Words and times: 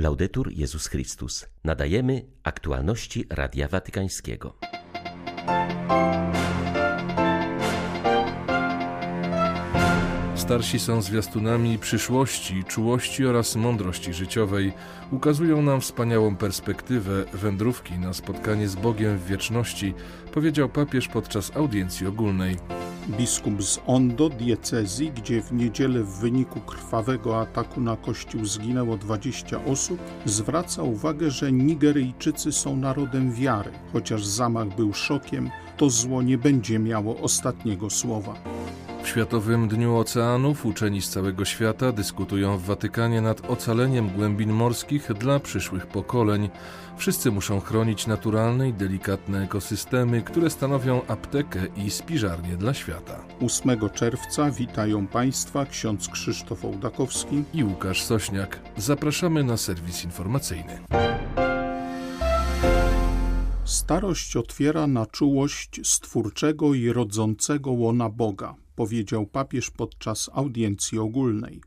Laudetur 0.00 0.52
Jezus 0.52 0.86
Chrystus. 0.86 1.46
Nadajemy 1.64 2.26
aktualności 2.42 3.26
Radia 3.30 3.68
Watykańskiego. 3.68 4.56
Starsi 10.34 10.78
są 10.78 11.02
zwiastunami 11.02 11.78
przyszłości, 11.78 12.64
czułości 12.64 13.26
oraz 13.26 13.56
mądrości 13.56 14.14
życiowej. 14.14 14.72
Ukazują 15.10 15.62
nam 15.62 15.80
wspaniałą 15.80 16.36
perspektywę 16.36 17.24
wędrówki 17.32 17.98
na 17.98 18.12
spotkanie 18.12 18.68
z 18.68 18.76
Bogiem 18.76 19.18
w 19.18 19.26
wieczności, 19.26 19.94
powiedział 20.32 20.68
papież 20.68 21.08
podczas 21.08 21.56
audiencji 21.56 22.06
ogólnej. 22.06 22.56
Biskup 23.18 23.62
z 23.62 23.78
Ondo, 23.86 24.28
diecezji, 24.28 25.10
gdzie 25.10 25.42
w 25.42 25.52
niedzielę 25.52 26.02
w 26.02 26.18
wyniku 26.18 26.60
krwawego 26.60 27.40
ataku 27.40 27.80
na 27.80 27.96
kościół 27.96 28.44
zginęło 28.44 28.96
20 28.96 29.64
osób, 29.64 29.98
zwraca 30.24 30.82
uwagę, 30.82 31.30
że 31.30 31.52
Nigeryjczycy 31.52 32.52
są 32.52 32.76
narodem 32.76 33.32
wiary. 33.32 33.70
Chociaż 33.92 34.26
zamach 34.26 34.76
był 34.76 34.94
szokiem, 34.94 35.50
to 35.76 35.90
zło 35.90 36.22
nie 36.22 36.38
będzie 36.38 36.78
miało 36.78 37.16
ostatniego 37.20 37.90
słowa. 37.90 38.34
W 39.10 39.12
Światowym 39.12 39.68
Dniu 39.68 39.96
Oceanów 39.96 40.66
uczeni 40.66 41.02
z 41.02 41.08
całego 41.08 41.44
świata 41.44 41.92
dyskutują 41.92 42.58
w 42.58 42.64
Watykanie 42.64 43.20
nad 43.20 43.50
ocaleniem 43.50 44.10
głębin 44.10 44.52
morskich 44.52 45.12
dla 45.12 45.40
przyszłych 45.40 45.86
pokoleń. 45.86 46.48
Wszyscy 46.96 47.30
muszą 47.30 47.60
chronić 47.60 48.06
naturalne 48.06 48.68
i 48.68 48.72
delikatne 48.72 49.44
ekosystemy, 49.44 50.22
które 50.22 50.50
stanowią 50.50 51.06
aptekę 51.06 51.60
i 51.76 51.90
spiżarnię 51.90 52.56
dla 52.56 52.74
świata. 52.74 53.24
8 53.40 53.90
czerwca 53.94 54.50
witają 54.50 55.06
Państwa 55.06 55.66
ksiądz 55.66 56.08
Krzysztof 56.08 56.64
Ołdakowski 56.64 57.44
i 57.54 57.64
Łukasz 57.64 58.02
Sośniak. 58.02 58.60
Zapraszamy 58.76 59.44
na 59.44 59.56
serwis 59.56 60.04
informacyjny. 60.04 60.78
Starość 63.64 64.36
otwiera 64.36 64.86
na 64.86 65.06
czułość 65.06 65.80
stwórczego 65.84 66.74
i 66.74 66.92
rodzącego 66.92 67.70
łona 67.70 68.08
Boga 68.08 68.54
powiedział 68.80 69.26
papież 69.26 69.70
podczas 69.70 70.30
audiencji 70.32 70.98
ogólnej. 70.98 71.60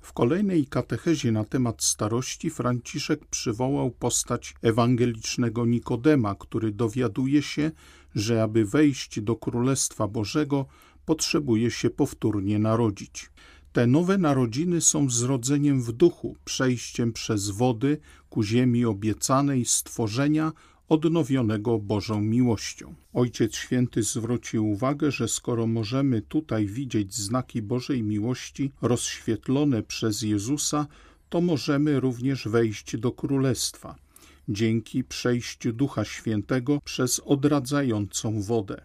W 0.00 0.12
kolejnej 0.12 0.66
katechezie 0.66 1.32
na 1.32 1.44
temat 1.44 1.82
starości 1.82 2.50
Franciszek 2.50 3.26
przywołał 3.26 3.90
postać 3.90 4.54
ewangelicznego 4.62 5.66
Nikodema, 5.66 6.34
który 6.34 6.72
dowiaduje 6.72 7.42
się, 7.42 7.70
że 8.14 8.42
aby 8.42 8.64
wejść 8.64 9.20
do 9.20 9.36
Królestwa 9.36 10.08
Bożego, 10.08 10.66
potrzebuje 11.04 11.70
się 11.70 11.90
powtórnie 11.90 12.58
narodzić. 12.58 13.30
Te 13.72 13.86
nowe 13.86 14.18
narodziny 14.18 14.80
są 14.80 15.10
zrodzeniem 15.10 15.82
w 15.82 15.92
duchu, 15.92 16.36
przejściem 16.44 17.12
przez 17.12 17.50
wody 17.50 17.98
ku 18.30 18.42
ziemi 18.42 18.84
obiecanej 18.84 19.64
stworzenia 19.64 20.52
odnowionego 20.88 21.78
Bożą 21.78 22.20
miłością. 22.20 22.94
Ojciec 23.12 23.54
Święty 23.54 24.02
zwrócił 24.02 24.70
uwagę, 24.70 25.10
że 25.10 25.28
skoro 25.28 25.66
możemy 25.66 26.22
tutaj 26.22 26.66
widzieć 26.66 27.14
znaki 27.14 27.62
Bożej 27.62 28.02
miłości 28.02 28.70
rozświetlone 28.82 29.82
przez 29.82 30.22
Jezusa, 30.22 30.86
to 31.28 31.40
możemy 31.40 32.00
również 32.00 32.48
wejść 32.48 32.96
do 32.96 33.12
Królestwa 33.12 34.04
dzięki 34.48 35.04
przejściu 35.04 35.72
Ducha 35.72 36.04
Świętego 36.04 36.80
przez 36.84 37.20
odradzającą 37.24 38.42
wodę. 38.42 38.84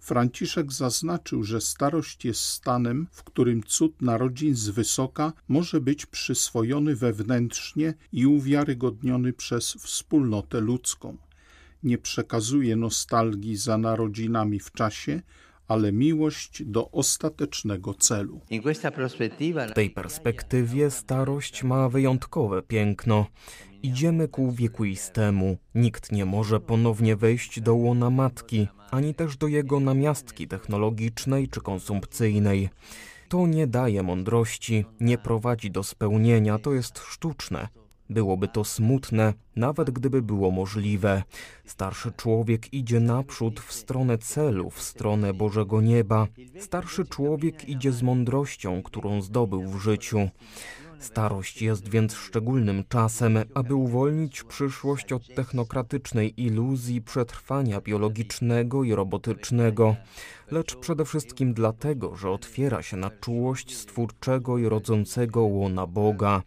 Franciszek 0.00 0.72
zaznaczył, 0.72 1.44
że 1.44 1.60
starość 1.60 2.24
jest 2.24 2.40
stanem, 2.40 3.06
w 3.10 3.24
którym 3.24 3.62
cud 3.62 4.02
narodzin 4.02 4.54
z 4.54 4.68
wysoka 4.68 5.32
może 5.48 5.80
być 5.80 6.06
przyswojony 6.06 6.96
wewnętrznie 6.96 7.94
i 8.12 8.26
uwiarygodniony 8.26 9.32
przez 9.32 9.72
wspólnotę 9.72 10.60
ludzką 10.60 11.16
nie 11.82 11.98
przekazuje 11.98 12.76
nostalgii 12.76 13.56
za 13.56 13.78
narodzinami 13.78 14.60
w 14.60 14.72
czasie, 14.72 15.22
ale 15.68 15.92
miłość 15.92 16.62
do 16.64 16.90
ostatecznego 16.90 17.94
celu. 17.94 18.40
W 19.70 19.74
tej 19.74 19.90
perspektywie 19.90 20.90
starość 20.90 21.62
ma 21.62 21.88
wyjątkowe 21.88 22.62
piękno. 22.62 23.26
Idziemy 23.82 24.28
ku 24.28 24.52
wiekuistemu. 24.52 25.56
Nikt 25.74 26.12
nie 26.12 26.24
może 26.24 26.60
ponownie 26.60 27.16
wejść 27.16 27.60
do 27.60 27.74
łona 27.74 28.10
matki, 28.10 28.68
ani 28.90 29.14
też 29.14 29.36
do 29.36 29.48
jego 29.48 29.80
namiastki 29.80 30.48
technologicznej 30.48 31.48
czy 31.48 31.60
konsumpcyjnej. 31.60 32.68
To 33.28 33.46
nie 33.46 33.66
daje 33.66 34.02
mądrości, 34.02 34.84
nie 35.00 35.18
prowadzi 35.18 35.70
do 35.70 35.82
spełnienia, 35.82 36.58
to 36.58 36.72
jest 36.72 36.98
sztuczne. 36.98 37.68
Byłoby 38.10 38.48
to 38.48 38.64
smutne, 38.64 39.34
nawet 39.56 39.90
gdyby 39.90 40.22
było 40.22 40.50
możliwe. 40.50 41.22
Starszy 41.64 42.12
człowiek 42.12 42.74
idzie 42.74 43.00
naprzód 43.00 43.60
w 43.60 43.72
stronę 43.72 44.18
celu, 44.18 44.70
w 44.70 44.82
stronę 44.82 45.34
Bożego 45.34 45.80
Nieba. 45.80 46.26
Starszy 46.60 47.04
człowiek 47.04 47.68
idzie 47.68 47.92
z 47.92 48.02
mądrością, 48.02 48.82
którą 48.82 49.22
zdobył 49.22 49.62
w 49.62 49.80
życiu. 49.80 50.28
Starość 51.00 51.62
jest 51.62 51.88
więc 51.88 52.14
szczególnym 52.14 52.84
czasem, 52.88 53.38
aby 53.54 53.74
uwolnić 53.74 54.42
przyszłość 54.42 55.12
od 55.12 55.34
technokratycznej 55.34 56.42
iluzji 56.42 57.02
przetrwania 57.02 57.80
biologicznego 57.80 58.84
i 58.84 58.94
robotycznego, 58.94 59.96
lecz 60.50 60.76
przede 60.76 61.04
wszystkim 61.04 61.54
dlatego, 61.54 62.16
że 62.16 62.30
otwiera 62.30 62.82
się 62.82 62.96
na 62.96 63.10
czułość 63.10 63.76
stwórczego 63.76 64.58
i 64.58 64.68
rodzącego 64.68 65.42
łona 65.42 65.86
Boga. 65.86 66.42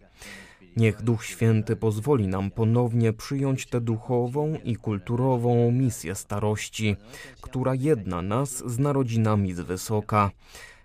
Niech 0.77 1.01
Duch 1.01 1.25
Święty 1.25 1.75
pozwoli 1.75 2.27
nam 2.27 2.51
ponownie 2.51 3.13
przyjąć 3.13 3.65
tę 3.65 3.81
duchową 3.81 4.55
i 4.63 4.75
kulturową 4.75 5.71
misję 5.71 6.15
starości, 6.15 6.95
która 7.41 7.75
jedna 7.75 8.21
nas 8.21 8.69
z 8.71 8.79
narodzinami 8.79 9.53
z 9.53 9.59
wysoka. 9.59 10.31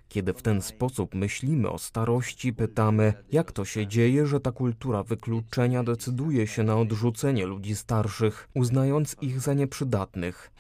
Kiedy 0.09 0.33
w 0.33 0.43
ten 0.43 0.63
sposób 0.63 1.15
myślimy 1.15 1.71
o 1.71 1.79
starości, 1.79 2.53
pytamy, 2.53 3.15
jak 3.33 3.53
to 3.53 3.65
się 3.65 3.87
dzieje, 3.87 4.27
że 4.27 4.41
ta 4.41 4.53
kultura 4.53 5.03
wykluczenia 5.03 5.85
decyduje 5.85 6.47
się 6.47 6.63
na 6.63 6.77
odrzucenie 6.77 7.47
ludzi 7.47 7.77
starszych, 7.77 8.49
uznając 8.55 9.17
ich 9.21 9.41
za 9.41 9.55
nieprzydatnych. 9.55 10.51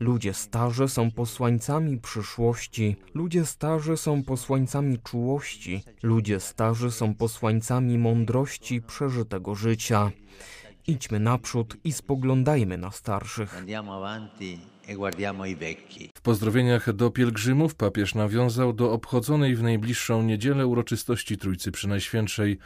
Ludzie 0.00 0.34
starzy 0.34 0.88
są 0.88 1.10
posłańcami 1.10 1.98
przyszłości, 1.98 2.96
ludzie 3.14 3.46
starzy 3.46 3.96
są 3.96 4.22
posłańcami 4.22 4.98
czułości, 4.98 5.82
ludzie 6.02 6.40
starzy 6.40 6.90
są 6.90 7.14
posłańcami 7.14 7.98
mądrości 7.98 8.82
przeżytego 8.82 9.54
życia. 9.54 10.10
Idźmy 10.86 11.20
naprzód 11.20 11.76
i 11.84 11.92
spoglądajmy 11.92 12.78
na 12.78 12.90
starszych. 12.90 13.64
W 16.14 16.20
pozdrowieniach 16.20 16.92
do 16.92 17.10
pielgrzymów 17.10 17.74
papież 17.74 18.14
nawiązał 18.14 18.72
do 18.72 18.92
obchodzonej 18.92 19.56
w 19.56 19.62
najbliższą 19.62 20.22
niedzielę 20.22 20.66
uroczystości 20.66 21.36
Trójcy 21.38 21.72
Przynajświętszej. 21.72 22.58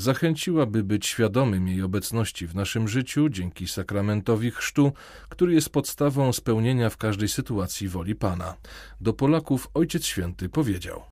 Zachęciłaby 0.00 0.84
być 0.84 1.06
świadomym 1.06 1.68
jej 1.68 1.82
obecności 1.82 2.46
w 2.46 2.54
naszym 2.54 2.88
życiu 2.88 3.28
dzięki 3.28 3.68
sakramentowi 3.68 4.50
chrztu, 4.50 4.92
który 5.28 5.54
jest 5.54 5.70
podstawą 5.70 6.32
spełnienia 6.32 6.90
w 6.90 6.96
każdej 6.96 7.28
sytuacji 7.28 7.88
woli 7.88 8.14
Pana. 8.14 8.54
Do 9.00 9.12
Polaków 9.12 9.68
Ojciec 9.74 10.04
Święty 10.04 10.48
powiedział: 10.48 11.02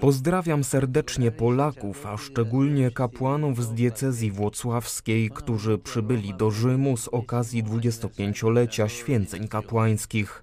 Pozdrawiam 0.00 0.64
serdecznie 0.64 1.30
Polaków, 1.30 2.06
a 2.06 2.16
szczególnie 2.16 2.90
kapłanów 2.90 3.64
z 3.64 3.74
diecezji 3.74 4.30
włocławskiej, 4.30 5.30
którzy 5.30 5.78
przybyli 5.78 6.34
do 6.34 6.50
Rzymu 6.50 6.96
z 6.96 7.08
okazji 7.08 7.64
25-lecia 7.64 8.88
święceń 8.88 9.48
kapłańskich. 9.48 10.42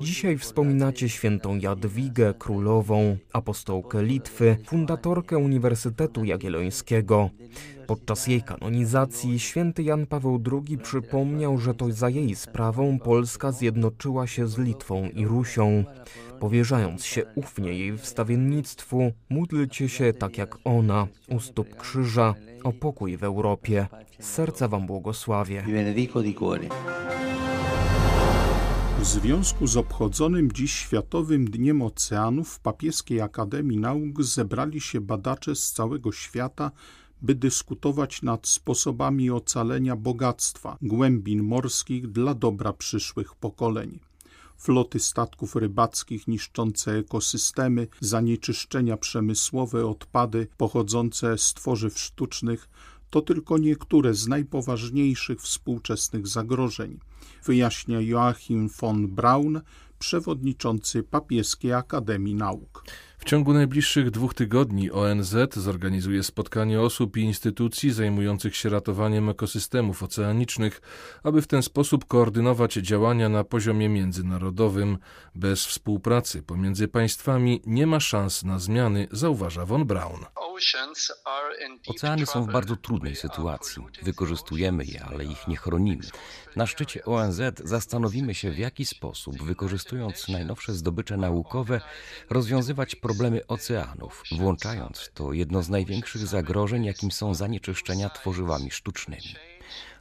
Dzisiaj 0.00 0.38
wspominacie 0.38 1.08
świętą 1.08 1.58
Jadwigę 1.58 2.34
Królową, 2.38 3.16
apostołkę 3.32 4.02
Litwy, 4.02 4.56
fundatorkę 4.66 5.38
Uniwersytetu 5.38 6.24
Jagiellońskiego. 6.24 7.30
Podczas 7.86 8.26
jej 8.26 8.42
kanonizacji 8.42 9.38
święty 9.38 9.82
Jan 9.82 10.06
Paweł 10.06 10.42
II 10.52 10.78
przypomniał, 10.78 11.58
że 11.58 11.74
to 11.74 11.92
za 11.92 12.08
jej 12.08 12.34
sprawą 12.34 12.98
Polska 12.98 13.52
zjednoczyła 13.52 14.26
się 14.26 14.48
z 14.48 14.58
Litwą 14.58 15.08
i 15.08 15.26
Rusią. 15.26 15.84
Powierzając 16.40 17.04
się 17.04 17.22
ufnie 17.34 17.72
jej 17.72 17.98
wstawiennictwu, 17.98 19.12
módlcie 19.30 19.88
się 19.88 20.12
tak 20.12 20.38
jak 20.38 20.58
ona, 20.64 21.06
u 21.28 21.40
stóp 21.40 21.76
krzyża, 21.76 22.34
o 22.64 22.72
pokój 22.72 23.16
w 23.16 23.24
Europie. 23.24 23.86
Serca 24.20 24.68
wam 24.68 24.86
błogosławię. 24.86 25.64
W 29.00 29.04
związku 29.04 29.66
z 29.66 29.76
obchodzonym 29.76 30.52
dziś 30.52 30.72
Światowym 30.72 31.50
Dniem 31.50 31.82
Oceanów 31.82 32.48
w 32.48 32.60
Papieskiej 32.60 33.20
Akademii 33.20 33.78
Nauk 33.78 34.22
zebrali 34.22 34.80
się 34.80 35.00
badacze 35.00 35.54
z 35.54 35.72
całego 35.72 36.12
świata, 36.12 36.70
by 37.22 37.34
dyskutować 37.34 38.22
nad 38.22 38.48
sposobami 38.48 39.30
ocalenia 39.30 39.96
bogactwa 39.96 40.76
głębin 40.82 41.42
morskich 41.42 42.08
dla 42.08 42.34
dobra 42.34 42.72
przyszłych 42.72 43.34
pokoleń. 43.34 44.00
floty 44.56 44.98
statków 44.98 45.56
rybackich 45.56 46.28
niszczące 46.28 46.92
ekosystemy, 46.92 47.88
zanieczyszczenia 48.00 48.96
przemysłowe, 48.96 49.86
odpady 49.86 50.46
pochodzące 50.56 51.38
z 51.38 51.54
tworzyw 51.54 51.98
sztucznych 51.98 52.68
to 53.10 53.22
tylko 53.22 53.58
niektóre 53.58 54.14
z 54.14 54.28
najpoważniejszych 54.28 55.40
współczesnych 55.40 56.26
zagrożeń, 56.26 56.98
wyjaśnia 57.44 58.00
Joachim 58.00 58.68
von 58.68 59.08
Braun, 59.08 59.60
przewodniczący 59.98 61.02
Papieskiej 61.02 61.72
Akademii 61.72 62.34
Nauk. 62.34 62.84
W 63.18 63.24
ciągu 63.24 63.52
najbliższych 63.52 64.10
dwóch 64.10 64.34
tygodni 64.34 64.90
ONZ 64.90 65.36
zorganizuje 65.56 66.22
spotkanie 66.22 66.80
osób 66.80 67.16
i 67.16 67.20
instytucji 67.20 67.92
zajmujących 67.92 68.56
się 68.56 68.68
ratowaniem 68.68 69.28
ekosystemów 69.28 70.02
oceanicznych, 70.02 70.80
aby 71.22 71.42
w 71.42 71.46
ten 71.46 71.62
sposób 71.62 72.04
koordynować 72.04 72.72
działania 72.72 73.28
na 73.28 73.44
poziomie 73.44 73.88
międzynarodowym. 73.88 74.98
Bez 75.34 75.66
współpracy 75.66 76.42
pomiędzy 76.42 76.88
państwami 76.88 77.62
nie 77.66 77.86
ma 77.86 78.00
szans 78.00 78.44
na 78.44 78.58
zmiany, 78.58 79.08
zauważa 79.12 79.66
von 79.66 79.84
Braun. 79.84 80.39
Oceany 81.86 82.26
są 82.26 82.44
w 82.44 82.52
bardzo 82.52 82.76
trudnej 82.76 83.16
sytuacji. 83.16 83.82
Wykorzystujemy 84.02 84.84
je, 84.84 85.04
ale 85.04 85.24
ich 85.24 85.48
nie 85.48 85.56
chronimy. 85.56 86.04
Na 86.56 86.66
szczycie 86.66 87.04
ONZ 87.04 87.40
zastanowimy 87.64 88.34
się, 88.34 88.50
w 88.50 88.58
jaki 88.58 88.86
sposób, 88.86 89.42
wykorzystując 89.42 90.28
najnowsze 90.28 90.72
zdobycze 90.72 91.16
naukowe, 91.16 91.80
rozwiązywać 92.30 92.96
problemy 92.96 93.46
oceanów, 93.46 94.22
włączając 94.32 95.10
to 95.14 95.32
jedno 95.32 95.62
z 95.62 95.68
największych 95.68 96.26
zagrożeń, 96.26 96.84
jakim 96.84 97.10
są 97.10 97.34
zanieczyszczenia 97.34 98.10
tworzywami 98.10 98.70
sztucznymi. 98.70 99.34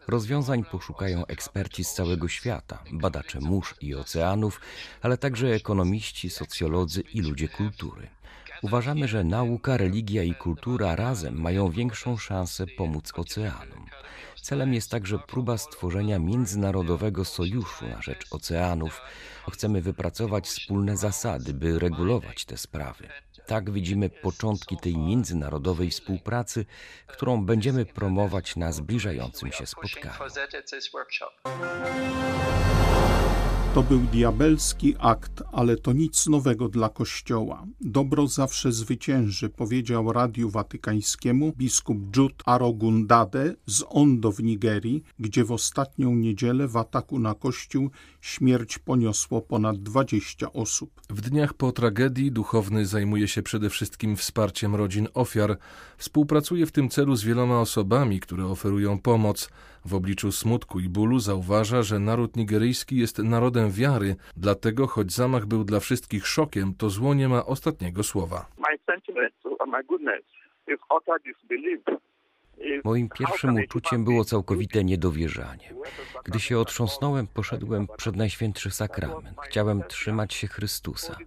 Rozwiązań 0.08 0.64
poszukają 0.64 1.26
eksperci 1.26 1.84
z 1.84 1.94
całego 1.94 2.28
świata, 2.28 2.84
badacze 2.92 3.40
mórz 3.40 3.76
i 3.82 3.96
oceanów, 3.96 4.62
ale 5.02 5.18
także 5.18 5.48
ekonomiści, 5.48 6.30
socjolodzy 6.30 7.02
i 7.02 7.22
ludzie 7.22 7.48
kultury. 7.48 8.10
Uważamy, 8.62 9.08
że 9.08 9.24
nauka, 9.24 9.78
religia 9.78 10.24
i 10.24 10.36
kultura 10.36 10.96
razem 10.96 11.42
mają 11.42 11.70
większą 11.72 12.18
szansę 12.18 12.66
pomóc 12.78 13.12
oceanom. 13.16 13.86
Celem 14.42 14.74
jest 14.74 14.92
także 14.92 15.20
próba 15.20 15.58
stworzenia 15.58 16.20
międzynarodowego 16.20 17.26
sojuszu 17.26 17.88
na 17.88 18.02
rzecz 18.02 18.26
oceanów. 18.32 19.02
Chcemy 19.52 19.82
wypracować 19.82 20.48
wspólne 20.48 20.98
zasady, 20.98 21.54
by 21.54 21.80
regulować 21.80 22.46
te 22.46 22.58
sprawy. 22.58 23.08
Tak 23.48 23.72
widzimy 23.72 24.10
początki 24.10 24.78
tej 24.78 24.98
międzynarodowej 24.98 25.92
współpracy, 25.92 26.66
którą 27.08 27.46
będziemy 27.46 27.86
promować 27.86 28.56
na 28.56 28.72
zbliżającym 28.72 29.52
się 29.52 29.66
spotkaniu. 29.66 30.16
To 33.80 33.84
był 33.84 34.00
diabelski 34.00 34.96
akt, 35.00 35.44
ale 35.52 35.78
to 35.78 35.94
nic 35.94 36.28
nowego 36.28 36.70
dla 36.70 36.90
Kościoła. 36.90 37.66
Dobro 37.82 38.28
zawsze 38.28 38.72
zwycięży, 38.72 39.50
powiedział 39.50 40.14
Radiu 40.14 40.50
Watykańskiemu 40.50 41.54
biskup 41.58 42.18
Jud 42.18 42.34
Arogundade 42.46 43.56
z 43.66 43.84
Ondo 43.90 44.32
w 44.32 44.44
Nigerii, 44.44 45.04
gdzie 45.20 45.44
w 45.44 45.52
ostatnią 45.52 46.16
niedzielę 46.16 46.68
w 46.68 46.78
ataku 46.78 47.20
na 47.20 47.34
kościół 47.36 47.90
śmierć 48.22 48.80
poniosło 48.80 49.42
ponad 49.42 49.78
20 49.84 50.54
osób. 50.54 51.02
W 51.10 51.22
dniach 51.22 51.54
po 51.54 51.72
tragedii 51.72 52.32
duchowny 52.32 52.86
zajmuje 52.86 53.28
się 53.28 53.44
przede 53.44 53.70
wszystkim 53.70 54.16
wsparciem 54.16 54.76
rodzin 54.76 55.08
ofiar. 55.14 55.58
Współpracuje 55.98 56.66
w 56.66 56.72
tym 56.72 56.90
celu 56.90 57.16
z 57.16 57.24
wieloma 57.24 57.60
osobami, 57.60 58.20
które 58.20 58.46
oferują 58.46 59.00
pomoc. 59.00 59.50
W 59.86 59.94
obliczu 59.94 60.32
smutku 60.32 60.80
i 60.80 60.90
bólu 60.90 61.20
zauważa, 61.20 61.82
że 61.84 62.00
naród 62.00 62.36
nigeryjski 62.36 62.98
jest 62.98 63.20
narodem 63.20 63.72
wiary, 63.72 64.16
dlatego 64.38 64.88
choć 64.88 65.12
zamach 65.12 65.46
był 65.46 65.64
dla 65.64 65.80
wszystkich 65.80 66.28
szokiem, 66.28 66.74
to 66.74 66.90
zło 66.90 67.14
nie 67.14 67.30
ma 67.30 67.46
ostatniego 67.46 68.04
słowa. 68.04 68.46
Moim 72.84 73.10
pierwszym 73.10 73.56
uczuciem 73.56 74.04
było 74.04 74.24
całkowite 74.24 74.84
niedowierzanie. 74.84 75.74
Gdy 76.24 76.40
się 76.40 76.60
otrząsnąłem, 76.60 77.28
poszedłem 77.28 77.88
przed 77.98 78.16
Najświętszy 78.16 78.72
Sakrament. 78.72 79.38
Chciałem 79.42 79.84
trzymać 79.84 80.34
się 80.34 80.48
Chrystusa. 80.48 81.18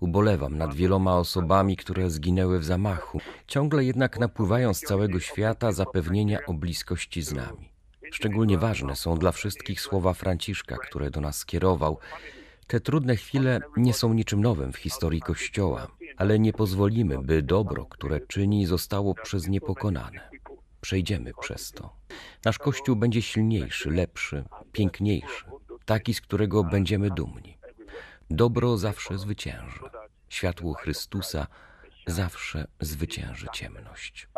Ubolewam 0.00 0.58
nad 0.58 0.74
wieloma 0.74 1.16
osobami, 1.16 1.76
które 1.76 2.10
zginęły 2.10 2.58
w 2.58 2.64
zamachu. 2.64 3.20
Ciągle 3.46 3.84
jednak 3.84 4.18
napływają 4.18 4.74
z 4.74 4.80
całego 4.80 5.20
świata 5.20 5.72
zapewnienia 5.72 6.38
o 6.46 6.54
bliskości 6.54 7.22
z 7.22 7.32
nami. 7.32 7.75
Szczególnie 8.12 8.58
ważne 8.58 8.96
są 8.96 9.18
dla 9.18 9.32
wszystkich 9.32 9.80
słowa 9.80 10.14
Franciszka, 10.14 10.76
które 10.76 11.10
do 11.10 11.20
nas 11.20 11.38
skierował. 11.38 11.98
Te 12.66 12.80
trudne 12.80 13.16
chwile 13.16 13.60
nie 13.76 13.94
są 13.94 14.14
niczym 14.14 14.40
nowym 14.40 14.72
w 14.72 14.76
historii 14.76 15.20
Kościoła, 15.20 15.86
ale 16.16 16.38
nie 16.38 16.52
pozwolimy, 16.52 17.18
by 17.22 17.42
dobro, 17.42 17.86
które 17.86 18.20
czyni, 18.20 18.66
zostało 18.66 19.14
przez 19.14 19.48
nie 19.48 19.60
pokonane. 19.60 20.30
Przejdziemy 20.80 21.32
przez 21.40 21.72
to. 21.72 21.96
Nasz 22.44 22.58
Kościół 22.58 22.96
będzie 22.96 23.22
silniejszy, 23.22 23.90
lepszy, 23.90 24.44
piękniejszy, 24.72 25.44
taki, 25.84 26.14
z 26.14 26.20
którego 26.20 26.64
będziemy 26.64 27.10
dumni. 27.10 27.58
Dobro 28.30 28.76
zawsze 28.76 29.18
zwycięży. 29.18 29.80
Światło 30.28 30.74
Chrystusa 30.74 31.46
zawsze 32.06 32.66
zwycięży 32.80 33.46
ciemność. 33.52 34.28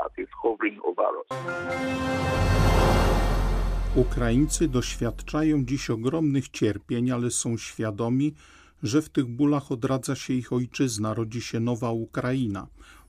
Ukraińcy 3.94 4.68
doświadczają 4.68 5.64
dziś 5.64 5.90
ogromnych 5.90 6.48
cierpień, 6.48 7.10
ale 7.10 7.30
są 7.30 7.56
świadomi, 7.56 8.34
że 8.82 9.02
w 9.02 9.08
tych 9.08 9.26
bólach 9.26 9.72
odradza 9.72 10.14
się 10.14 10.34
ich 10.34 10.52
ojczyzna, 10.52 11.14
rodzi 11.14 11.42
się 11.42 11.60
nowa 11.60 11.90
Ukraina, 11.90 12.66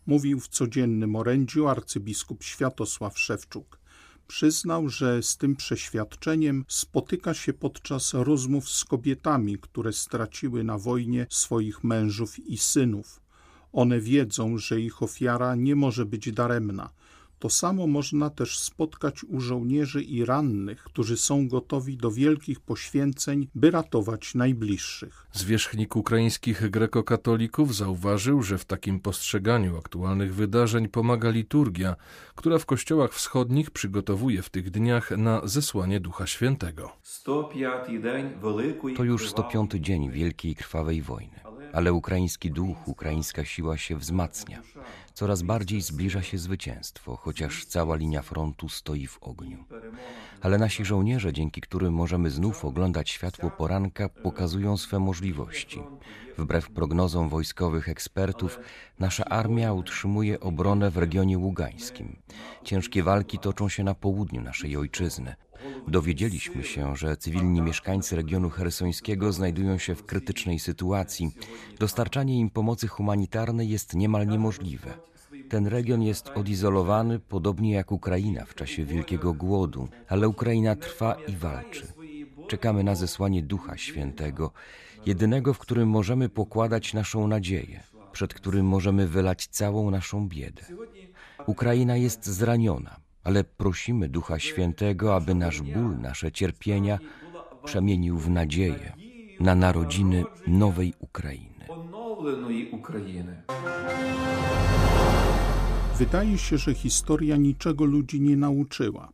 mówił 0.08 0.40
w 0.40 0.48
codziennym 0.48 1.16
orędziu 1.16 1.68
arcybiskup 1.68 2.44
Światosław 2.44 3.20
Szewczuk. 3.20 3.80
Przyznał, 4.28 4.90
że 4.90 5.24
z 5.24 5.38
tym 5.38 5.56
przeświadczeniem 5.56 6.66
spotyka 6.68 7.34
się 7.34 7.54
podczas 7.54 8.14
rozmów 8.14 8.70
z 8.70 8.86
kobietami, 8.86 9.58
które 9.58 9.94
straciły 9.94 10.64
na 10.64 10.78
wojnie 10.78 11.28
swoich 11.30 11.84
mężów 11.84 12.40
i 12.40 12.58
synów. 12.58 13.22
One 13.74 14.00
wiedzą, 14.00 14.58
że 14.58 14.82
ich 14.82 15.04
ofiara 15.04 15.56
nie 15.56 15.76
może 15.76 16.06
być 16.06 16.32
daremna, 16.32 16.90
to 17.40 17.50
samo 17.50 17.88
można 17.88 18.30
też 18.30 18.60
spotkać 18.60 19.24
u 19.24 19.42
żołnierzy 19.42 20.04
i 20.04 20.26
rannych, 20.26 20.84
którzy 20.84 21.18
są 21.18 21.48
gotowi 21.48 21.98
do 21.98 22.12
wielkich 22.12 22.60
poświęceń, 22.60 23.48
by 23.56 23.72
ratować 23.72 24.36
najbliższych. 24.36 25.28
Zwierzchnik 25.34 25.96
ukraińskich 25.96 26.70
grekokatolików 26.70 27.76
zauważył, 27.76 28.44
że 28.44 28.58
w 28.58 28.66
takim 28.66 29.00
postrzeganiu 29.00 29.78
aktualnych 29.78 30.36
wydarzeń 30.36 30.88
pomaga 30.88 31.30
liturgia, 31.30 31.96
która 32.36 32.60
w 32.60 32.66
kościołach 32.66 33.14
wschodnich 33.14 33.72
przygotowuje 33.72 34.42
w 34.42 34.50
tych 34.50 34.72
dniach 34.72 35.12
na 35.12 35.42
zesłanie 35.44 36.00
Ducha 36.00 36.28
Świętego. 36.28 36.92
To 38.98 39.04
już 39.04 39.30
105 39.30 39.72
dzień 39.72 40.12
wielkiej 40.12 40.56
krwawej 40.56 41.02
wojny. 41.02 41.40
Ale 41.74 41.94
ukraiński 41.94 42.52
duch, 42.52 42.88
ukraińska 42.88 43.46
siła 43.46 43.78
się 43.78 43.98
wzmacnia. 43.98 44.62
Coraz 45.20 45.42
bardziej 45.42 45.82
zbliża 45.82 46.24
się 46.24 46.38
zwycięstwo, 46.38 47.16
chociaż 47.16 47.66
cała 47.66 47.96
linia 47.96 48.22
frontu 48.22 48.70
stoi 48.70 49.08
w 49.08 49.18
ogniu. 49.22 49.64
Ale 50.42 50.58
nasi 50.58 50.86
żołnierze, 50.86 51.34
dzięki 51.34 51.62
którym 51.62 51.94
możemy 51.94 52.30
znów 52.30 52.66
oglądać 52.66 53.10
światło 53.10 53.52
poranka, 53.52 54.10
pokazują 54.10 54.78
swe 54.78 55.00
możliwości. 55.00 55.80
Wbrew 56.38 56.70
prognozom 56.70 57.30
wojskowych 57.30 57.90
ekspertów, 57.90 58.60
nasza 59.00 59.26
armia 59.26 59.74
utrzymuje 59.74 60.40
obronę 60.40 60.92
w 60.92 60.98
regionie 60.98 61.38
ługańskim. 61.38 62.22
Ciężkie 62.64 63.04
walki 63.04 63.40
toczą 63.40 63.70
się 63.70 63.84
na 63.84 63.96
południu 63.96 64.42
naszej 64.42 64.78
ojczyzny. 64.78 65.36
Dowiedzieliśmy 65.88 66.64
się, 66.64 66.96
że 66.96 67.18
cywilni 67.18 67.62
mieszkańcy 67.62 68.16
regionu 68.16 68.50
hersońskiego 68.50 69.34
znajdują 69.34 69.78
się 69.78 69.96
w 69.96 70.06
krytycznej 70.06 70.60
sytuacji. 70.60 71.32
Dostarczanie 71.80 72.40
im 72.40 72.50
pomocy 72.50 72.88
humanitarnej 72.88 73.70
jest 73.70 73.94
niemal 73.94 74.28
niemożliwe. 74.28 74.94
Ten 75.50 75.68
region 75.68 76.02
jest 76.02 76.30
odizolowany, 76.30 77.20
podobnie 77.20 77.72
jak 77.72 77.92
Ukraina 77.92 78.46
w 78.46 78.56
czasie 78.56 78.86
Wielkiego 78.86 79.34
Głodu, 79.34 79.88
ale 80.08 80.28
Ukraina 80.28 80.76
trwa 80.76 81.16
i 81.28 81.36
walczy. 81.36 81.88
Czekamy 82.48 82.84
na 82.84 82.96
zesłanie 82.96 83.44
Ducha 83.44 83.78
Świętego, 83.78 84.52
jedynego, 85.06 85.54
w 85.54 85.60
którym 85.60 85.90
możemy 85.90 86.30
pokładać 86.30 86.94
naszą 86.94 87.28
nadzieję, 87.28 87.84
przed 88.12 88.34
którym 88.34 88.66
możemy 88.66 89.08
wylać 89.08 89.48
całą 89.48 89.92
naszą 89.92 90.28
biedę. 90.28 90.64
Ukraina 91.46 91.98
jest 91.98 92.26
zraniona, 92.26 93.00
ale 93.30 93.44
prosimy 93.44 94.10
Ducha 94.10 94.40
Świętego, 94.40 95.16
aby 95.16 95.36
nasz 95.36 95.62
ból, 95.62 96.00
nasze 96.02 96.32
cierpienia 96.32 97.00
przemienił 97.64 98.18
w 98.18 98.30
nadzieję 98.30 98.94
na 99.40 99.56
narodziny 99.56 100.24
nowej 100.48 100.94
Ukrainy. 101.00 101.66
Wydaje 105.98 106.38
się, 106.38 106.58
że 106.58 106.74
historia 106.74 107.38
niczego 107.38 107.86
ludzi 107.86 108.22
nie 108.22 108.38
nauczyła. 108.38 109.10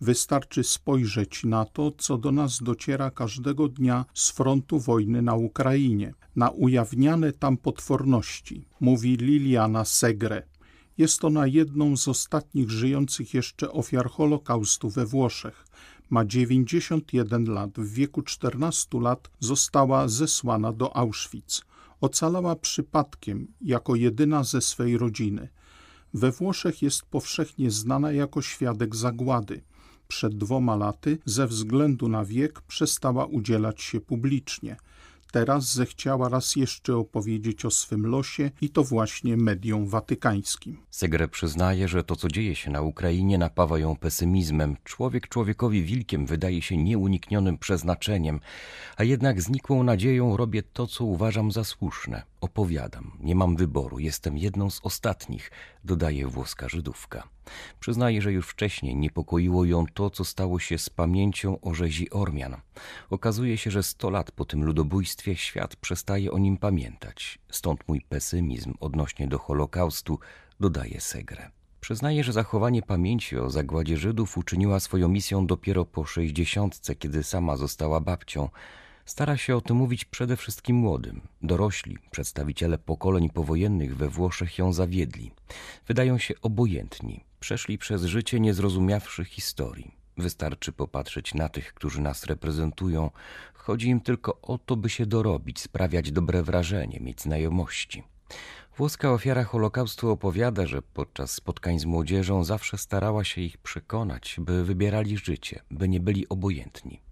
Wystarczy 0.00 0.64
spojrzeć 0.64 1.44
na 1.44 1.64
to, 1.64 1.92
co 1.98 2.18
do 2.18 2.32
nas 2.32 2.62
dociera 2.62 3.10
każdego 3.10 3.68
dnia 3.68 4.04
z 4.14 4.30
frontu 4.30 4.78
wojny 4.78 5.22
na 5.22 5.34
Ukrainie, 5.34 6.14
na 6.36 6.50
ujawniane 6.50 7.32
tam 7.32 7.56
potworności, 7.56 8.64
mówi 8.80 9.16
Liliana 9.16 9.84
Segre. 9.84 10.55
Jest 10.98 11.24
ona 11.24 11.46
jedną 11.46 11.96
z 11.96 12.08
ostatnich 12.08 12.70
żyjących 12.70 13.34
jeszcze 13.34 13.72
ofiar 13.72 14.10
Holokaustu 14.10 14.90
we 14.90 15.06
Włoszech. 15.06 15.66
Ma 16.10 16.24
91 16.24 17.44
lat. 17.44 17.70
W 17.78 17.92
wieku 17.92 18.22
14 18.22 19.00
lat 19.00 19.30
została 19.40 20.08
zesłana 20.08 20.72
do 20.72 20.96
Auschwitz. 20.96 21.64
Ocalała 22.00 22.56
przypadkiem 22.56 23.46
jako 23.60 23.94
jedyna 23.94 24.44
ze 24.44 24.60
swej 24.60 24.98
rodziny. 24.98 25.48
We 26.14 26.32
Włoszech 26.32 26.82
jest 26.82 27.02
powszechnie 27.02 27.70
znana 27.70 28.12
jako 28.12 28.42
świadek 28.42 28.96
zagłady. 28.96 29.62
Przed 30.08 30.38
dwoma 30.38 30.76
laty, 30.76 31.18
ze 31.24 31.46
względu 31.46 32.08
na 32.08 32.24
wiek, 32.24 32.60
przestała 32.60 33.26
udzielać 33.26 33.82
się 33.82 34.00
publicznie. 34.00 34.76
Teraz 35.36 35.74
zechciała 35.74 36.28
raz 36.28 36.56
jeszcze 36.56 36.96
opowiedzieć 36.96 37.64
o 37.64 37.70
swym 37.70 38.06
losie 38.06 38.50
i 38.60 38.70
to 38.70 38.84
właśnie 38.84 39.36
mediom 39.36 39.86
watykańskim. 39.86 40.78
Segre 40.90 41.28
przyznaje, 41.28 41.88
że 41.88 42.04
to, 42.04 42.16
co 42.16 42.28
dzieje 42.28 42.54
się 42.54 42.70
na 42.70 42.80
Ukrainie, 42.80 43.38
napawa 43.38 43.78
ją 43.78 43.96
pesymizmem. 43.96 44.76
Człowiek 44.84 45.28
człowiekowi 45.28 45.82
wilkiem 45.82 46.26
wydaje 46.26 46.62
się 46.62 46.76
nieuniknionym 46.76 47.58
przeznaczeniem, 47.58 48.40
a 48.96 49.04
jednak 49.04 49.42
znikłą 49.42 49.82
nadzieją 49.82 50.36
robię 50.36 50.62
to, 50.62 50.86
co 50.86 51.04
uważam 51.04 51.52
za 51.52 51.64
słuszne. 51.64 52.22
Opowiadam, 52.40 53.12
nie 53.20 53.34
mam 53.34 53.56
wyboru, 53.56 53.98
jestem 53.98 54.38
jedną 54.38 54.70
z 54.70 54.80
ostatnich, 54.82 55.50
dodaje 55.84 56.26
włoska 56.26 56.68
Żydówka. 56.68 57.28
Przyznaje, 57.80 58.22
że 58.22 58.32
już 58.32 58.48
wcześniej 58.48 58.96
niepokoiło 58.96 59.64
ją 59.64 59.86
to, 59.94 60.10
co 60.10 60.24
stało 60.24 60.58
się 60.58 60.78
z 60.78 60.90
pamięcią 60.90 61.60
o 61.60 61.74
rzezi 61.74 62.10
Ormian. 62.10 62.56
Okazuje 63.10 63.58
się, 63.58 63.70
że 63.70 63.82
sto 63.82 64.10
lat 64.10 64.30
po 64.30 64.44
tym 64.44 64.64
ludobójstwie 64.64 65.36
świat 65.36 65.76
przestaje 65.76 66.32
o 66.32 66.38
nim 66.38 66.56
pamiętać. 66.56 67.38
Stąd 67.50 67.88
mój 67.88 68.00
pesymizm 68.00 68.74
odnośnie 68.80 69.28
do 69.28 69.38
Holokaustu, 69.38 70.18
dodaje 70.60 71.00
Segre. 71.00 71.50
Przyznaje, 71.80 72.24
że 72.24 72.32
zachowanie 72.32 72.82
pamięci 72.82 73.38
o 73.38 73.50
zagładzie 73.50 73.96
Żydów 73.96 74.38
uczyniła 74.38 74.80
swoją 74.80 75.08
misją 75.08 75.46
dopiero 75.46 75.84
po 75.84 76.04
sześćdziesiątce, 76.04 76.94
kiedy 76.94 77.22
sama 77.22 77.56
została 77.56 78.00
babcią. 78.00 78.48
Stara 79.06 79.36
się 79.36 79.56
o 79.56 79.60
tym 79.60 79.76
mówić 79.76 80.04
przede 80.04 80.36
wszystkim 80.36 80.76
młodym. 80.76 81.20
Dorośli, 81.42 81.98
przedstawiciele 82.10 82.78
pokoleń 82.78 83.30
powojennych 83.30 83.96
we 83.96 84.08
Włoszech 84.08 84.58
ją 84.58 84.72
zawiedli. 84.72 85.32
Wydają 85.86 86.18
się 86.18 86.34
obojętni. 86.42 87.24
Przeszli 87.40 87.78
przez 87.78 88.04
życie 88.04 88.40
nie 88.40 88.54
zrozumiawszy 88.54 89.24
historii. 89.24 89.94
Wystarczy 90.18 90.72
popatrzeć 90.72 91.34
na 91.34 91.48
tych, 91.48 91.74
którzy 91.74 92.00
nas 92.00 92.24
reprezentują. 92.24 93.10
Chodzi 93.54 93.88
im 93.88 94.00
tylko 94.00 94.40
o 94.40 94.58
to, 94.58 94.76
by 94.76 94.90
się 94.90 95.06
dorobić, 95.06 95.60
sprawiać 95.60 96.12
dobre 96.12 96.42
wrażenie, 96.42 97.00
mieć 97.00 97.20
znajomości. 97.20 98.02
Włoska 98.76 99.12
ofiara 99.12 99.44
Holokaustu 99.44 100.10
opowiada, 100.10 100.66
że 100.66 100.82
podczas 100.82 101.30
spotkań 101.30 101.78
z 101.78 101.84
młodzieżą 101.84 102.44
zawsze 102.44 102.78
starała 102.78 103.24
się 103.24 103.40
ich 103.40 103.58
przekonać, 103.58 104.36
by 104.38 104.64
wybierali 104.64 105.18
życie, 105.18 105.62
by 105.70 105.88
nie 105.88 106.00
byli 106.00 106.28
obojętni. 106.28 107.05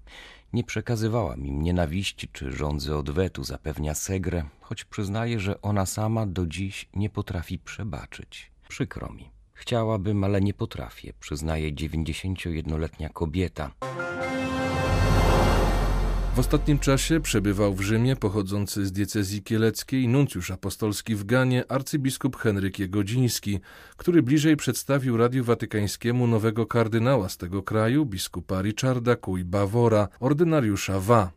Nie 0.54 0.64
przekazywałam 0.64 1.46
im 1.46 1.62
nienawiści 1.62 2.28
czy 2.28 2.52
żądzy 2.52 2.96
odwetu, 2.96 3.44
zapewnia 3.44 3.94
Segre, 3.94 4.44
choć 4.60 4.84
przyznaje, 4.84 5.40
że 5.40 5.62
ona 5.62 5.86
sama 5.86 6.26
do 6.26 6.46
dziś 6.46 6.88
nie 6.94 7.10
potrafi 7.10 7.58
przebaczyć. 7.58 8.50
Przykro 8.68 9.12
mi. 9.12 9.30
Chciałabym, 9.54 10.24
ale 10.24 10.40
nie 10.40 10.54
potrafię, 10.54 11.12
przyznaje 11.20 11.72
91-letnia 11.72 13.08
kobieta. 13.08 13.70
W 16.34 16.38
ostatnim 16.38 16.78
czasie 16.78 17.20
przebywał 17.20 17.74
w 17.74 17.80
Rzymie 17.80 18.16
pochodzący 18.16 18.86
z 18.86 18.92
diecezji 18.92 19.42
kieleckiej 19.42 20.08
nuncjusz 20.08 20.50
apostolski 20.50 21.14
w 21.14 21.24
Ganie 21.24 21.72
arcybiskup 21.72 22.36
Henryk 22.36 22.78
Jegodziński, 22.78 23.58
który 23.96 24.22
bliżej 24.22 24.56
przedstawił 24.56 25.16
Radiu 25.16 25.44
Watykańskiemu 25.44 26.26
nowego 26.26 26.66
kardynała 26.66 27.28
z 27.28 27.36
tego 27.36 27.62
kraju, 27.62 28.06
biskupa 28.06 28.62
Richarda 28.62 29.16
Kuj 29.16 29.44
Bawora, 29.44 30.08
ordynariusza 30.20 31.00
Wa. 31.00 31.32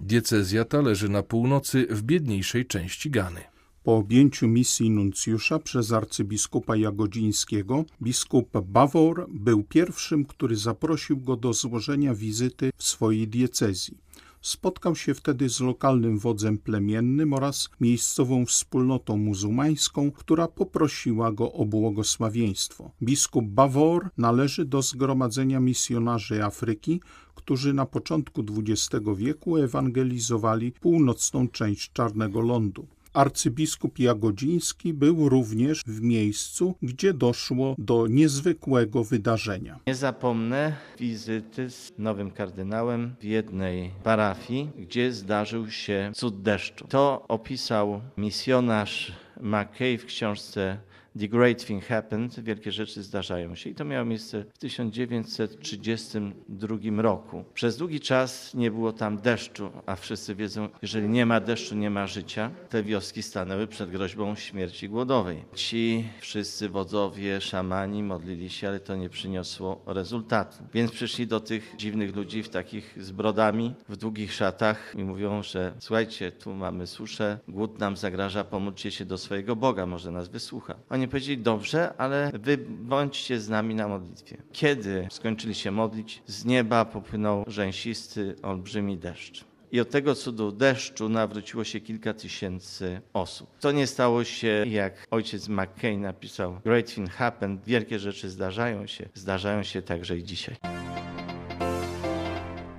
Diecezja 0.00 0.64
ta 0.64 0.80
leży 0.80 1.08
na 1.08 1.22
północy 1.22 1.86
w 1.90 2.02
biedniejszej 2.02 2.66
części 2.66 3.10
Gany. 3.10 3.40
Po 3.82 3.96
objęciu 3.96 4.48
misji 4.48 4.90
nuncjusza 4.90 5.58
przez 5.58 5.92
arcybiskupa 5.92 6.76
Jagodzińskiego, 6.76 7.84
biskup 8.02 8.48
Bawor 8.64 9.26
był 9.30 9.62
pierwszym, 9.62 10.24
który 10.24 10.56
zaprosił 10.56 11.16
go 11.16 11.36
do 11.36 11.52
złożenia 11.52 12.14
wizyty 12.14 12.70
w 12.76 12.84
swojej 12.84 13.28
diecezji. 13.28 13.98
Spotkał 14.42 14.96
się 14.96 15.14
wtedy 15.14 15.48
z 15.48 15.60
lokalnym 15.60 16.18
wodzem 16.18 16.58
plemiennym 16.58 17.32
oraz 17.32 17.68
miejscową 17.80 18.46
wspólnotą 18.46 19.16
muzułmańską, 19.16 20.12
która 20.12 20.48
poprosiła 20.48 21.32
go 21.32 21.52
o 21.52 21.64
błogosławieństwo. 21.64 22.90
Biskup 23.02 23.44
Bawor 23.44 24.10
należy 24.16 24.64
do 24.64 24.82
zgromadzenia 24.82 25.60
misjonarzy 25.60 26.44
Afryki, 26.44 27.00
którzy 27.34 27.74
na 27.74 27.86
początku 27.86 28.44
XX 28.58 29.04
wieku 29.16 29.56
ewangelizowali 29.56 30.72
północną 30.72 31.48
część 31.48 31.92
Czarnego 31.92 32.40
Lądu. 32.40 32.86
Arcybiskup 33.18 33.98
Jagodziński 33.98 34.94
był 34.94 35.28
również 35.28 35.82
w 35.86 36.00
miejscu, 36.00 36.74
gdzie 36.82 37.14
doszło 37.14 37.74
do 37.78 38.06
niezwykłego 38.06 39.04
wydarzenia. 39.04 39.78
Nie 39.86 39.94
zapomnę 39.94 40.76
wizyty 40.98 41.70
z 41.70 41.92
nowym 41.98 42.30
kardynałem 42.30 43.14
w 43.20 43.24
jednej 43.24 43.90
parafii, 44.02 44.70
gdzie 44.78 45.12
zdarzył 45.12 45.70
się 45.70 46.10
cud 46.14 46.42
deszczu. 46.42 46.86
To 46.88 47.24
opisał 47.28 48.00
misjonarz 48.16 49.12
Mackay 49.40 49.98
w 49.98 50.06
książce 50.06 50.78
The 51.20 51.28
Great 51.28 51.66
Thing 51.66 51.84
Happened, 51.84 52.40
wielkie 52.40 52.72
rzeczy 52.72 53.02
zdarzają 53.02 53.54
się. 53.54 53.70
I 53.70 53.74
to 53.74 53.84
miało 53.84 54.04
miejsce 54.04 54.44
w 54.54 54.58
1932 54.58 57.02
roku. 57.02 57.44
Przez 57.54 57.76
długi 57.76 58.00
czas 58.00 58.54
nie 58.54 58.70
było 58.70 58.92
tam 58.92 59.18
deszczu, 59.18 59.70
a 59.86 59.96
wszyscy 59.96 60.34
wiedzą, 60.34 60.68
jeżeli 60.82 61.08
nie 61.08 61.26
ma 61.26 61.40
deszczu, 61.40 61.76
nie 61.76 61.90
ma 61.90 62.06
życia. 62.06 62.50
Te 62.68 62.82
wioski 62.82 63.22
stanęły 63.22 63.66
przed 63.66 63.90
groźbą 63.90 64.34
śmierci 64.34 64.88
głodowej. 64.88 65.44
Ci 65.54 66.04
wszyscy 66.20 66.68
wodzowie, 66.68 67.40
szamani 67.40 68.02
modlili 68.02 68.50
się, 68.50 68.68
ale 68.68 68.80
to 68.80 68.96
nie 68.96 69.08
przyniosło 69.08 69.80
rezultatu. 69.86 70.56
Więc 70.74 70.92
przyszli 70.92 71.26
do 71.26 71.40
tych 71.40 71.74
dziwnych 71.76 72.16
ludzi 72.16 72.42
w 72.42 72.48
takich 72.48 73.04
z 73.04 73.10
brodami, 73.10 73.74
w 73.88 73.96
długich 73.96 74.32
szatach 74.32 74.94
i 74.98 75.04
mówią, 75.04 75.42
że 75.42 75.72
słuchajcie, 75.78 76.32
tu 76.32 76.54
mamy 76.54 76.86
suszę, 76.86 77.38
głód 77.48 77.78
nam 77.78 77.96
zagraża, 77.96 78.44
pomóżcie 78.44 78.90
się 78.90 79.04
do 79.04 79.18
swojego 79.18 79.56
Boga, 79.56 79.86
może 79.86 80.10
nas 80.10 80.28
wysłucha. 80.28 80.74
Oni 80.98 81.08
powiedzieli, 81.08 81.42
dobrze, 81.42 81.94
ale 81.98 82.30
wy 82.34 82.58
bądźcie 82.68 83.40
z 83.40 83.48
nami 83.48 83.74
na 83.74 83.88
modlitwie. 83.88 84.36
Kiedy 84.52 85.06
skończyli 85.10 85.54
się 85.54 85.70
modlić, 85.70 86.22
z 86.26 86.44
nieba 86.44 86.84
popłynął 86.84 87.44
rzęsisty, 87.46 88.34
olbrzymi 88.42 88.96
deszcz. 88.96 89.44
I 89.72 89.80
od 89.80 89.90
tego 89.90 90.14
cudu 90.14 90.52
deszczu 90.52 91.08
nawróciło 91.08 91.64
się 91.64 91.80
kilka 91.80 92.14
tysięcy 92.14 93.00
osób. 93.12 93.58
To 93.60 93.72
nie 93.72 93.86
stało 93.86 94.24
się, 94.24 94.64
jak 94.68 95.06
ojciec 95.10 95.48
McCain 95.48 96.00
napisał, 96.00 96.60
Great 96.64 96.94
thing 96.94 97.10
happened, 97.10 97.64
wielkie 97.64 97.98
rzeczy 97.98 98.30
zdarzają 98.30 98.86
się, 98.86 99.08
zdarzają 99.14 99.62
się 99.62 99.82
także 99.82 100.18
i 100.18 100.24
dzisiaj. 100.24 100.56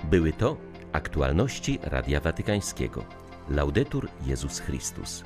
Były 0.04 0.34
to 0.34 0.58
aktualności 0.92 1.80
Radia 1.84 2.20
Watykańskiego. 2.20 3.06
Laudetur 3.50 4.10
Jezus 4.26 4.60
Chrystus. 4.60 5.24